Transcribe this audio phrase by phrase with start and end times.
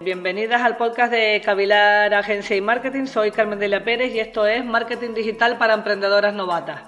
[0.00, 3.06] Bienvenidas al podcast de Cavilar Agencia y Marketing.
[3.06, 6.82] Soy Carmen de la Pérez y esto es Marketing Digital para Emprendedoras Novatas.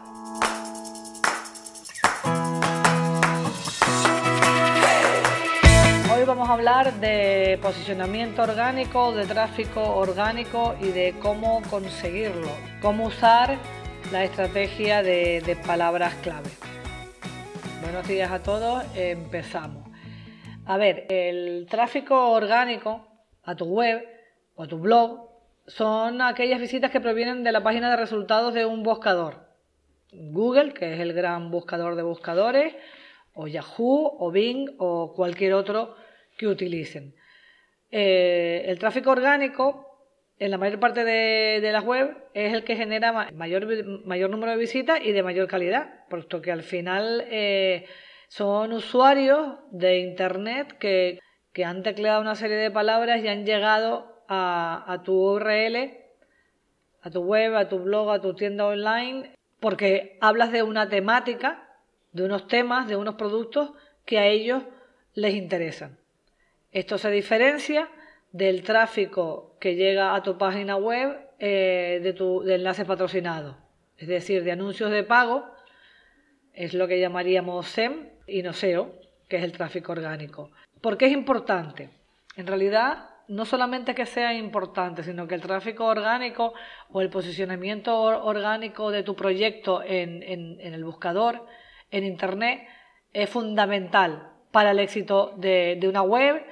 [6.13, 12.51] Hoy vamos a hablar de posicionamiento orgánico, de tráfico orgánico y de cómo conseguirlo,
[12.83, 13.57] cómo usar
[14.11, 16.51] la estrategia de, de palabras clave.
[17.83, 19.86] Buenos días a todos, empezamos.
[20.67, 23.07] A ver, el tráfico orgánico
[23.45, 24.05] a tu web
[24.57, 25.31] o a tu blog
[25.69, 29.47] son aquellas visitas que provienen de la página de resultados de un buscador.
[30.11, 32.75] Google, que es el gran buscador de buscadores,
[33.33, 35.95] o Yahoo, o Bing, o cualquier otro
[36.37, 37.15] que utilicen.
[37.93, 39.87] Eh, el tráfico orgánico,
[40.39, 43.67] en la mayor parte de, las webs, es el que genera mayor,
[44.05, 47.87] mayor número de visitas y de mayor calidad, puesto que al final eh,
[48.29, 51.21] son usuarios de Internet que,
[51.65, 55.97] han tecleado una serie de palabras y han llegado a, tu URL,
[57.01, 61.67] a tu web, a tu blog, a tu tienda online, porque hablas de una temática,
[62.13, 63.73] de unos temas, de unos productos
[64.05, 64.65] que a ellos
[65.15, 65.99] les interesan.
[66.73, 67.89] Esto se diferencia
[68.33, 73.57] del tráfico que llega a tu página web eh, de, tu, de enlaces patrocinados,
[73.97, 75.51] es decir, de anuncios de pago,
[76.53, 78.93] es lo que llamaríamos SEM, y no SEO,
[79.29, 80.51] que es el tráfico orgánico.
[80.81, 81.91] ¿Por qué es importante?
[82.37, 86.55] En realidad, no solamente que sea importante, sino que el tráfico orgánico
[86.91, 90.23] o el posicionamiento orgánico de tu proyecto en,
[90.61, 91.47] el buscador,
[91.91, 92.67] en Internet,
[93.13, 96.45] es fundamental para el éxito de, una web,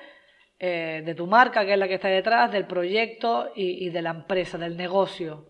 [0.59, 4.11] eh, de tu marca, que es la que está detrás, del proyecto y de la
[4.11, 5.47] empresa, del negocio,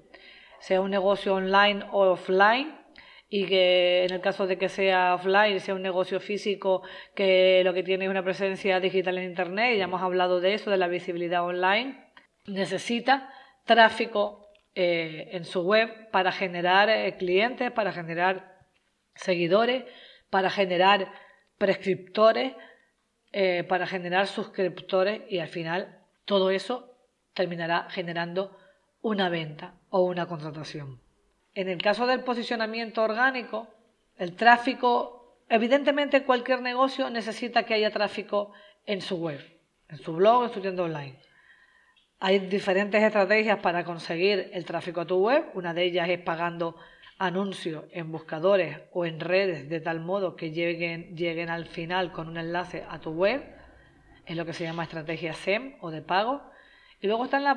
[0.65, 2.84] sea un negocio online o offline
[3.37, 6.83] y que en el caso de que sea offline, sea un negocio físico
[7.17, 10.71] que lo que tiene es una presencia digital en Internet, ya hemos hablado de eso,
[10.71, 12.13] de la visibilidad online,
[12.47, 13.29] necesita
[13.65, 14.47] tráfico
[14.77, 18.57] eh, en su web para generar eh, clientes, para generar
[19.17, 19.83] seguidores,
[20.31, 21.11] para generar
[21.59, 22.55] prescriptores,
[23.33, 26.97] eh, para generar suscriptores y al final todo eso
[27.33, 28.57] terminará generando
[29.03, 31.04] una venta o una contratación.
[31.55, 33.69] En el caso del posicionamiento orgánico,
[34.17, 38.53] el tráfico, evidentemente cualquier negocio necesita que haya tráfico
[38.87, 39.41] en su web,
[39.89, 41.19] en su blog, en su tienda online.
[42.19, 45.45] Hay diferentes estrategias para conseguir el tráfico a tu web.
[45.55, 46.77] Una de ellas es pagando
[47.19, 52.29] anuncios en buscadores o en redes de tal modo que lleguen, lleguen al final con
[52.29, 53.45] un enlace a tu web.
[54.27, 56.43] Es lo que se llama estrategia SEM o de pago.
[57.05, 57.53] Y luego está la,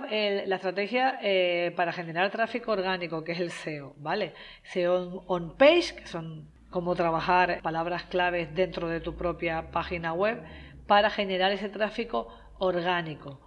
[0.56, 4.34] estrategia eh, para generar tráfico orgánico, que es el SEO, ¿vale?
[4.64, 10.44] SEO on page, que son cómo trabajar palabras claves dentro de tu propia página web
[10.86, 12.28] para generar ese tráfico
[12.60, 13.40] orgánico,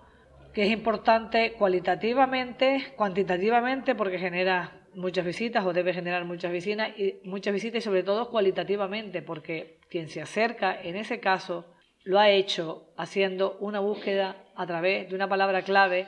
[0.55, 7.21] que es importante cualitativamente, cuantitativamente, porque genera muchas visitas o debe generar muchas visitas y
[7.25, 11.67] muchas visitas y sobre todo cualitativamente, porque quien se acerca en ese caso
[12.05, 16.07] lo ha hecho haciendo una búsqueda a través de una palabra clave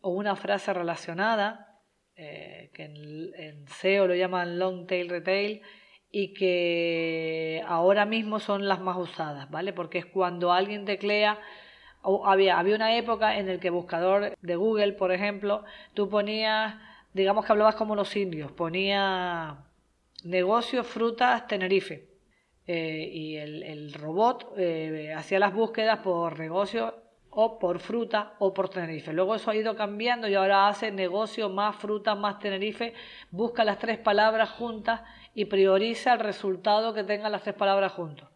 [0.00, 1.78] o una frase relacionada,
[2.16, 5.60] eh, que en, SEO lo llaman long tail retail,
[6.10, 9.74] y que ahora mismo son las más usadas, ¿vale?
[9.74, 11.38] Porque es cuando alguien teclea,
[12.00, 15.62] o había, había una época en el que buscador de Google, por ejemplo,
[15.92, 16.76] tú ponías,
[17.12, 19.66] digamos que hablabas como los indios, ponía
[20.24, 22.08] negocios, frutas, Tenerife
[22.66, 27.05] eh, y el, robot eh, hacía las búsquedas por negocio
[27.38, 29.12] o por fruta o por Tenerife.
[29.12, 32.94] Luego eso ha ido cambiando y ahora hace negocio más fruta más Tenerife,
[33.30, 35.02] busca las tres palabras juntas
[35.34, 38.30] y prioriza el resultado que tengan las tres palabras juntas.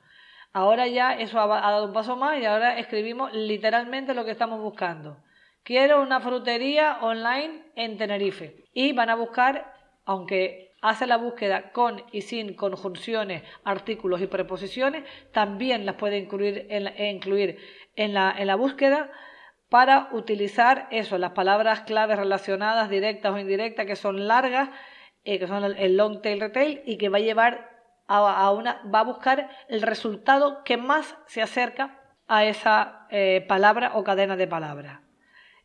[0.53, 4.61] Ahora ya eso ha, dado un paso más y ahora escribimos literalmente lo que estamos
[4.61, 5.17] buscando.
[5.63, 8.65] Quiero una frutería online en Tenerife.
[8.75, 9.73] Y van a buscar,
[10.11, 16.67] aunque hace la búsqueda con y sin conjunciones, artículos y preposiciones, también las puede incluir
[16.69, 17.59] en la, incluir
[17.95, 19.13] en la, en la búsqueda
[19.69, 24.71] para utilizar eso, las palabras claves relacionadas, directas o indirectas, que son largas,
[25.23, 27.71] eh, que son el long tail retail, y que va a llevar
[28.09, 33.93] a, una, va a buscar el resultado que más se acerca a esa eh, palabra
[33.95, 35.03] o cadena de palabras.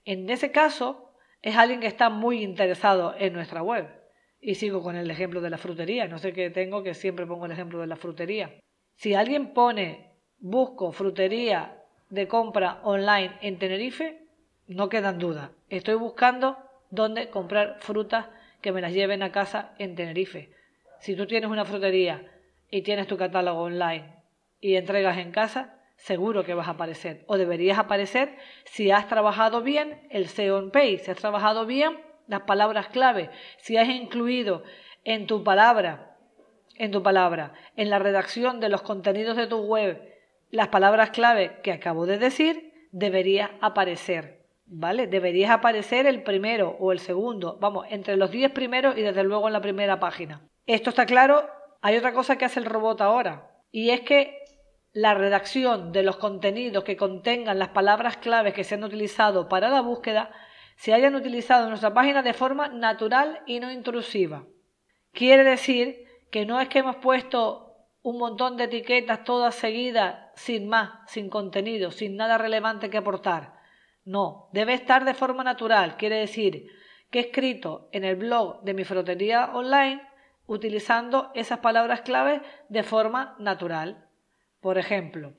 [0.04, 4.05] En ese caso, es alguien que está muy interesado en nuestra web.
[4.48, 6.08] Y sigo con el ejemplo de la frutería.
[6.08, 8.54] No sé qué tengo, que siempre pongo el ejemplo de la frutería.
[8.94, 11.82] Si alguien pone, busco frutería
[12.12, 14.22] de compra online en Tenerife,
[14.68, 15.50] no quedan dudas.
[15.70, 16.60] Estoy buscando
[16.92, 18.28] dónde comprar frutas
[18.62, 20.52] que me las lleven a casa en Tenerife.
[21.00, 22.32] Si tú tienes una frutería
[22.70, 24.14] y tienes tu catálogo online
[24.62, 29.64] y entregas en casa, seguro que vas a aparecer o deberías aparecer si has trabajado
[29.64, 34.64] bien el SEO en Page, si has trabajado bien las palabras clave, si has incluido
[35.04, 36.18] en tu palabra,
[36.76, 40.02] en tu palabra, en la redacción de los contenidos de tu web,
[40.52, 44.44] las palabras clave que acabo de decir, deberías aparecer.
[44.68, 45.06] ¿Vale?
[45.06, 49.46] Deberías aparecer el primero o el segundo, vamos, entre los 10 primeros y desde luego
[49.46, 50.50] en la primera página.
[50.66, 51.48] Esto está claro.
[51.84, 54.40] Hay otra cosa que hace el robot ahora, y es que
[54.92, 59.70] la redacción de los contenidos que contengan las palabras claves que se han utilizado para
[59.70, 60.32] la búsqueda
[60.76, 64.46] se hayan utilizado en nuestra página de forma natural y no intrusiva.
[65.12, 67.66] Quiere decir que no es que hemos puesto
[68.02, 73.54] un montón de etiquetas todas seguidas sin más, sin contenido, sin nada relevante que aportar.
[74.04, 76.68] No, debe estar de forma natural, quiere decir
[77.10, 80.02] que he escrito en el blog de mi frotería online
[80.46, 84.08] utilizando esas palabras claves de forma natural.
[84.60, 85.34] Por ejemplo,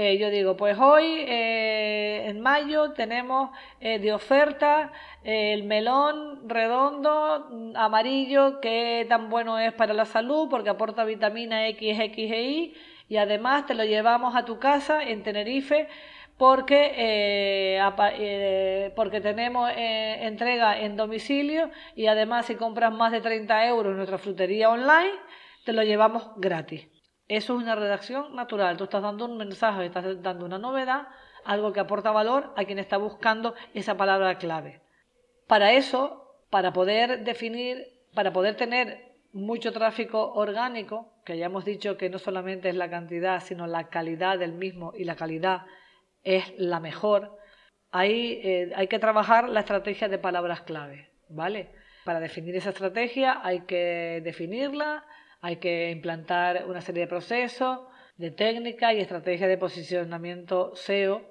[0.00, 3.50] eh, yo digo, pues hoy eh, en mayo tenemos
[3.80, 4.92] eh, de oferta
[5.24, 11.66] el melón redondo mm, amarillo que tan bueno es para la salud porque aporta vitamina
[11.66, 12.74] X, X e Y
[13.08, 15.88] y además te lo llevamos a tu casa en Tenerife
[16.36, 17.80] porque, eh,
[18.20, 23.90] eh, porque tenemos eh, entrega en domicilio y además si compras más de 30 euros
[23.90, 25.10] en nuestra frutería online,
[25.64, 26.86] te lo llevamos gratis.
[27.28, 28.76] Eso es una redacción natural.
[28.76, 31.08] Tú estás dando un mensaje, estás dando una novedad,
[31.44, 34.80] algo que aporta valor a quien está buscando esa palabra clave.
[35.46, 41.98] Para eso, para poder definir, para poder tener mucho tráfico orgánico, que ya hemos dicho
[41.98, 45.66] que no solamente es la cantidad, sino la calidad del mismo y la calidad
[46.24, 47.38] es la mejor,
[47.90, 51.70] ahí eh, hay que trabajar la estrategia de palabras clave, ¿vale?
[52.04, 55.04] Para definir esa estrategia hay que definirla,
[55.40, 57.80] hay que implantar una serie de procesos,
[58.16, 61.22] de técnicas y estrategias de posicionamiento SEO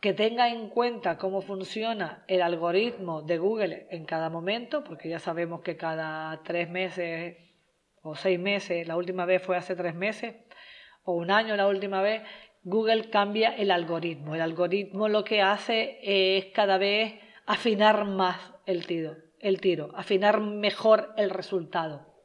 [0.00, 5.18] que tenga en cuenta cómo funciona el algoritmo de Google en cada momento, porque ya
[5.18, 7.36] sabemos que cada tres meses
[8.02, 10.36] o seis meses, la última vez fue hace tres meses,
[11.02, 12.22] o un año la última vez,
[12.62, 14.34] Google cambia el algoritmo.
[14.34, 17.14] El algoritmo lo que hace es cada vez
[17.46, 18.36] afinar más
[18.66, 22.15] el tiro, el tiro, afinar mejor el resultado.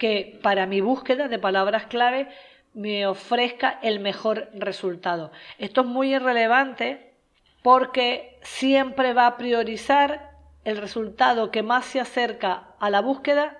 [0.00, 2.28] Que para mi búsqueda de palabras clave
[2.74, 5.30] me ofrezca el mejor resultado.
[5.58, 7.14] Esto es muy irrelevante
[7.62, 10.32] porque siempre va a priorizar
[10.64, 13.58] el resultado que más se acerca a la búsqueda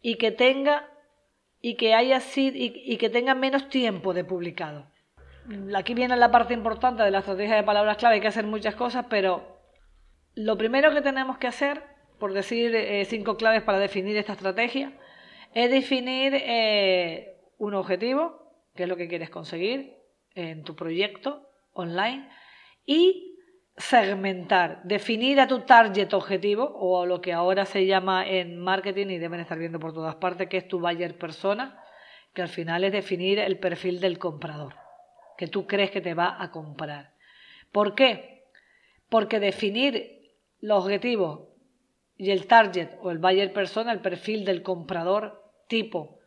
[0.00, 0.88] y que tenga
[1.60, 4.92] y que haya sido y que tenga menos tiempo de publicado
[5.74, 8.74] aquí viene la parte importante de la estrategia de palabras clave, hay que hacer muchas
[8.74, 9.58] cosas, pero
[10.34, 11.82] lo primero que tenemos que hacer,
[12.18, 14.92] por decir eh, cinco claves para definir esta estrategia,
[15.54, 19.96] es definir eh, un objetivo, que es lo que quieres conseguir
[20.34, 22.28] en tu proyecto online,
[22.86, 23.36] y
[23.76, 29.18] segmentar, definir a tu target objetivo, o lo que ahora se llama en marketing y
[29.18, 31.82] deben estar viendo por todas partes, que es tu buyer persona,
[32.34, 34.74] que al final es definir el perfil del comprador
[35.42, 37.14] que tú crees que te va a comprar.
[37.72, 38.44] ¿Por qué?
[39.08, 41.48] Porque definir los objetivos
[42.16, 46.18] y el target o el buyer persona, el perfil del comprador tipo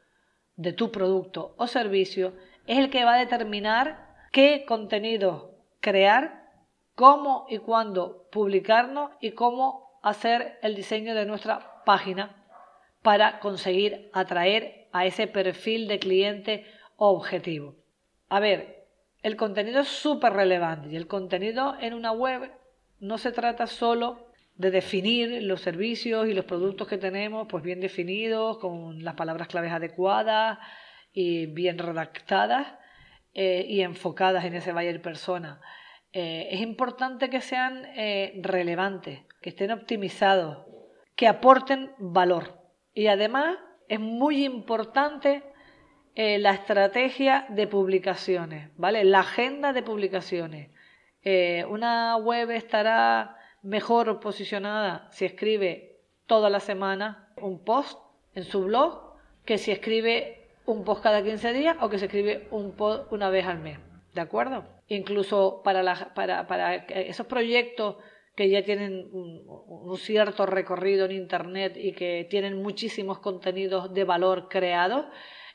[0.56, 2.34] de tu producto o servicio,
[2.68, 6.50] es el que va a determinar qué contenido crear,
[6.96, 12.46] cómo y cuándo publicarnos y cómo hacer el diseño de nuestra página
[13.01, 16.65] para conseguir atraer a ese perfil de cliente
[16.96, 17.75] objetivo.
[18.30, 18.88] A ver,
[19.22, 22.51] el contenido es súper relevante y el contenido en una web
[23.00, 24.25] no se trata solo
[24.55, 29.47] de definir los servicios y los productos que tenemos pues bien definidos, con las palabras
[29.47, 30.59] claves adecuadas
[31.12, 32.67] y bien redactadas
[33.33, 35.59] eh, y enfocadas en ese buyer persona.
[36.13, 40.65] Eh, es importante que sean eh, relevantes, que estén optimizados,
[41.17, 42.62] que aporten valor.
[42.93, 43.57] Y además
[43.89, 45.43] es muy importante
[46.17, 49.03] la estrategia de publicaciones, ¿vale?
[49.03, 50.71] La agenda de publicaciones.
[51.67, 53.35] Una web estará
[53.65, 58.00] mejor posicionada si escribe toda la semana un post
[58.36, 62.48] en su blog que si escribe un post cada 15 días o que se escribe
[62.51, 63.79] un post una vez al mes.
[64.13, 64.65] ¿De acuerdo?
[64.88, 67.98] Incluso para, para, esos proyectos
[68.36, 74.48] que ya tienen un, cierto recorrido en Internet y que tienen muchísimos contenidos de valor
[74.50, 75.05] creados,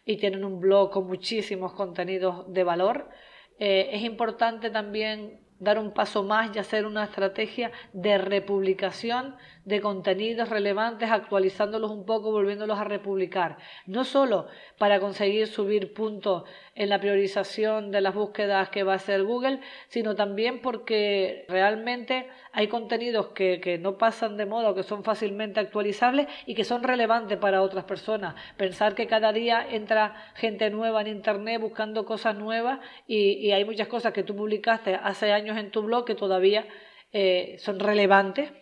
[0.04, 3.10] y tienen un blog con muchísimos contenidos de valor.
[3.58, 9.80] Eh, es importante también dar un paso más y hacer una estrategia de republicación de
[9.80, 13.58] contenidos relevantes, actualizándolos un poco, volviéndolos a republicar.
[13.86, 14.48] No solo
[14.78, 19.60] para conseguir subir puntos en la priorización de las búsquedas que va a hacer Google,
[19.88, 25.04] sino también porque realmente hay contenidos que, que no pasan de moda o que son
[25.04, 28.34] fácilmente actualizables y que son relevantes para otras personas.
[28.56, 33.64] Pensar que cada día entra gente nueva en Internet buscando cosas nuevas y, y hay
[33.64, 36.66] muchas cosas que tú publicaste hace años en tu blog que todavía
[37.12, 38.52] eh, son relevantes,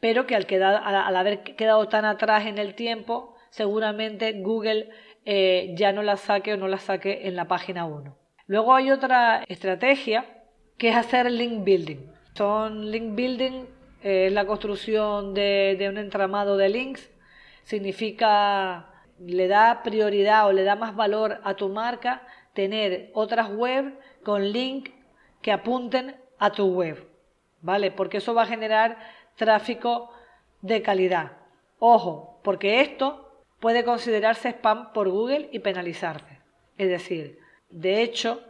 [0.00, 4.90] pero que al, haber quedado tan atrás en el tiempo, seguramente Google
[5.24, 8.16] eh, ya no las saque o no las saque en la página 1.
[8.46, 10.24] Luego hay otra estrategia
[10.78, 11.98] que es hacer link building.
[12.34, 13.66] Son link building,
[14.02, 17.10] eh, es la construcción de, un entramado de links,
[17.64, 22.22] significa le da prioridad o le da más valor a tu marca
[22.54, 24.90] tener otras web con link
[25.42, 27.06] que apunten a tu web,
[27.60, 27.90] ¿vale?
[27.90, 28.98] Porque eso va a generar
[29.36, 30.10] tráfico
[30.62, 31.32] de calidad.
[31.78, 33.28] Ojo, porque esto
[33.60, 36.40] puede considerarse spam por Google y penalizarte.
[36.76, 37.38] Es decir,
[37.70, 38.42] de hecho,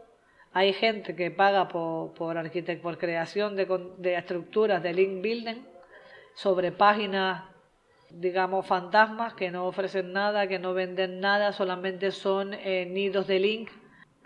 [0.52, 2.36] hay gente que paga por, por,
[2.82, 3.66] por creación de,
[3.98, 5.62] de estructuras de link building
[6.34, 7.44] sobre páginas,
[8.10, 13.38] digamos, fantasmas que no ofrecen nada, que no venden nada, solamente son eh, nidos de
[13.38, 13.70] link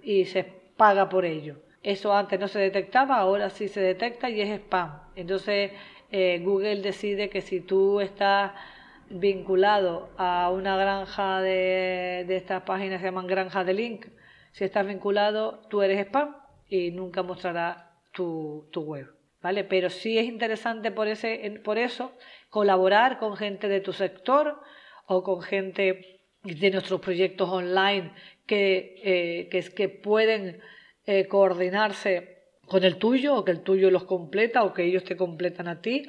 [0.03, 0.45] y se
[0.77, 1.57] paga por ello.
[1.83, 5.01] Eso antes no se detectaba, ahora sí se detecta y es spam.
[5.17, 5.73] Entonces
[6.11, 8.53] eh, Google decide que si tú estás
[9.11, 14.07] vinculado a una granja de, de estas páginas se llaman granjas de link,
[14.53, 16.37] si estás vinculado, tú eres spam
[16.69, 19.09] y nunca mostrará tu, tu web.
[19.43, 19.65] ¿Vale?
[19.65, 22.13] Pero sí es interesante por, ese, por eso
[22.49, 24.61] colaborar con gente de tu sector
[25.07, 28.13] o con gente de nuestros proyectos online
[28.47, 30.61] que, eh, que pueden
[31.07, 35.17] eh, coordinarse con el tuyo o que el tuyo los completa o que ellos te
[35.17, 36.09] completan a ti.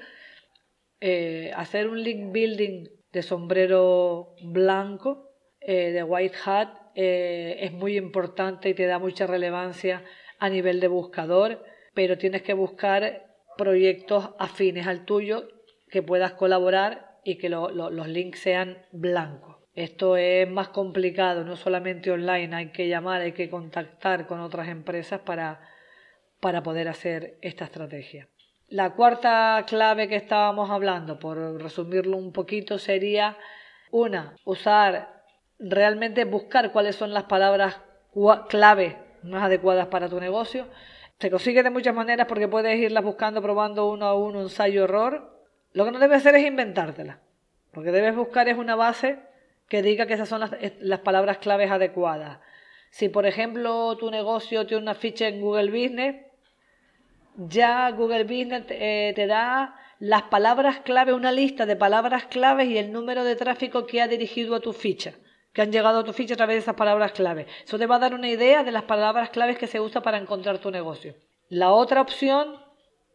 [1.00, 8.70] Eh, hacer un link building de sombrero blanco, eh, de white hat, es muy importante
[8.70, 10.04] y te da mucha relevancia
[10.38, 11.64] a nivel de buscador,
[11.96, 15.48] pero tienes que buscar proyectos afines al tuyo
[15.90, 19.53] que puedas colaborar y que los links sean blancos.
[19.76, 24.68] Esto es más complicado, no solamente online, hay que llamar, hay que contactar con otras
[24.68, 25.62] empresas para,
[26.40, 28.28] para poder hacer esta estrategia.
[28.68, 33.36] La cuarta clave que estábamos hablando, por resumirlo un poquito, sería
[33.90, 35.24] una, usar
[35.58, 37.82] realmente buscar cuáles son las palabras
[38.50, 40.68] clave más adecuadas para tu negocio.
[41.20, 45.48] Se consigue de muchas maneras porque puedes irlas buscando, probando uno a uno, ensayo error.
[45.72, 47.22] Lo que no debes hacer es inventártela,
[47.72, 49.33] porque debes buscar es una base
[49.74, 50.42] que diga que esas son
[50.82, 52.38] las, palabras claves adecuadas.
[52.92, 56.28] Si, por ejemplo, tu negocio tiene una ficha en Google Business,
[57.38, 62.78] ya Google Business te, eh, da las palabras clave, una lista de palabras claves y
[62.78, 65.16] el número de tráfico que ha dirigido a tu ficha,
[65.54, 67.48] que han llegado a tu ficha a través de esas palabras clave.
[67.66, 70.20] Eso te va a dar una idea de las palabras claves que se usa para
[70.20, 71.16] encontrar tu negocio.
[71.50, 72.60] La otra opción,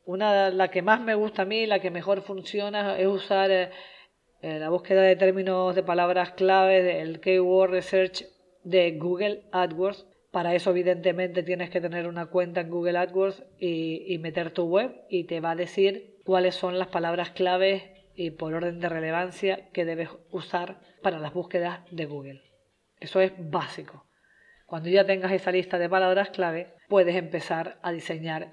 [0.06, 3.70] una la que más me gusta a mí, la que mejor funciona, es usar eh,
[4.40, 8.24] eh, la búsqueda de términos de palabras clave del Keyword Research
[8.62, 10.06] de Google AdWords.
[10.30, 14.94] Para eso, evidentemente, tienes que tener una cuenta en Google AdWords y, meter tu web
[15.08, 17.82] y te va a decir cuáles son las palabras claves
[18.14, 22.42] y por orden de relevancia que debes usar para las búsquedas de Google.
[23.00, 24.04] Eso es básico.
[24.66, 28.52] Cuando ya tengas esa lista de palabras clave, puedes empezar a diseñar.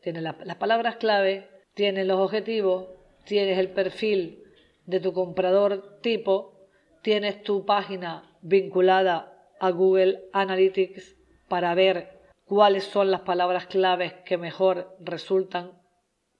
[0.00, 2.88] Tienes las palabras clave, tienes los objetivos,
[3.24, 4.43] tienes el perfil
[4.86, 6.68] de tu comprador tipo,
[7.02, 11.16] tienes tu página vinculada a Google Analytics
[11.48, 15.72] para ver cuáles son las palabras claves que mejor resultan,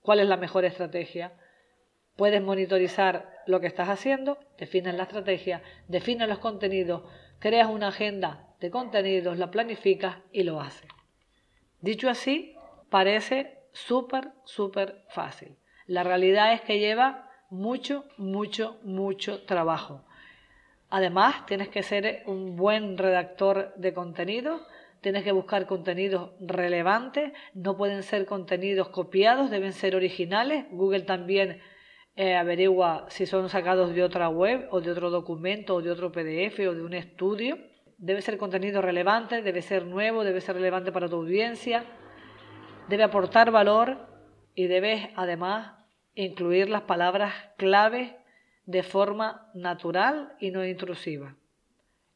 [0.01, 1.33] cuál es la mejor estrategia.
[2.15, 7.03] Puedes monitorizar lo que estás haciendo, defines la estrategia, defines los contenidos,
[7.39, 10.89] creas una agenda de contenidos, la planificas y lo haces.
[11.81, 12.55] Dicho así,
[12.89, 15.57] parece súper, súper fácil.
[15.87, 17.24] La realidad es que lleva
[17.55, 20.03] mucho, mucho, mucho trabajo.
[20.89, 24.61] Además, tienes que ser un buen redactor de contenido,
[25.01, 30.65] tienes que buscar contenidos relevantes, no pueden ser contenidos copiados, deben ser originales.
[30.71, 31.59] Google también
[32.15, 36.11] eh, averigua si son sacados de otra web o de otro documento o de otro
[36.11, 37.57] PDF o de un estudio.
[37.97, 41.83] Debe ser contenido relevante, debe ser nuevo, debe ser relevante para tu audiencia,
[42.89, 43.97] debe aportar valor
[44.53, 45.74] y debes además
[46.15, 48.17] incluir las palabras clave
[48.65, 51.35] de forma natural y no intrusiva.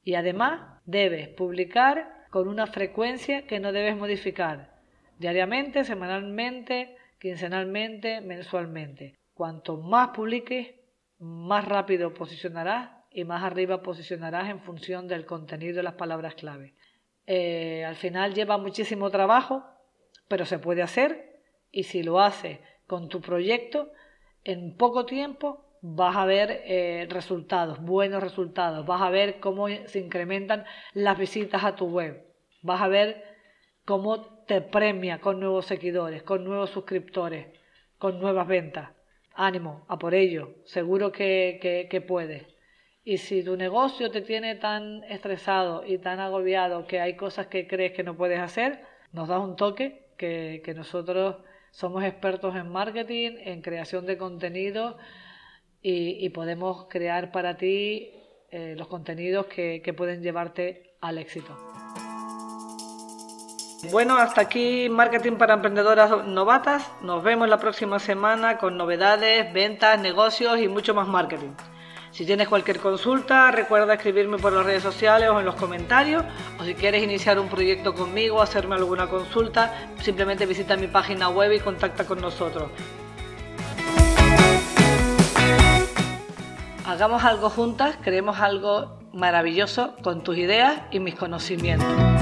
[0.03, 4.77] Y además debes publicar con una frecuencia que no debes modificar.
[5.20, 9.20] diariamente, semanalmente, quincenalmente, mensualmente.
[9.34, 10.75] Cuanto más publiques,
[11.20, 16.74] más rápido posicionarás y más arriba posicionarás en función del contenido de las palabras clave.
[17.27, 19.65] Eh, al final lleva muchísimo trabajo,
[20.29, 23.91] pero se puede hacer y si lo haces con tu proyecto,
[24.43, 30.00] en poco tiempo vas a ver eh, resultados, buenos resultados, vas a ver cómo se
[30.00, 32.25] incrementan las visitas a tu web,
[32.63, 33.24] vas a ver
[33.86, 37.48] cómo te premia con nuevos seguidores, con nuevos suscriptores,
[38.00, 38.89] con nuevas ventas.
[39.36, 42.43] Ánimo, a por ello, seguro que, que, que puedes.
[43.03, 47.67] Y si tu negocio te tiene tan estresado y tan agobiado que hay cosas que
[47.67, 48.81] crees que no puedes hacer,
[49.13, 51.38] nos das un toque que, nosotros
[51.71, 54.97] somos expertos en marketing, en creación de contenido
[55.81, 58.11] y, podemos crear para ti
[58.51, 61.57] eh, los contenidos que, que pueden llevarte al éxito.
[63.91, 66.91] Bueno, hasta aquí Marketing para Emprendedoras Novatas.
[67.01, 71.53] Nos vemos la próxima semana con novedades, ventas, negocios y mucho más marketing.
[72.19, 76.25] Si tienes cualquier consulta, recuerda escribirme por las redes sociales o en los comentarios.
[76.59, 81.53] O si quieres iniciar un proyecto conmigo, hacerme alguna consulta, simplemente visita mi página web
[81.53, 82.71] y contacta con nosotros.
[86.85, 92.18] Hagamos algo juntas, creemos algo maravilloso con tus ideas y mis conocimientos.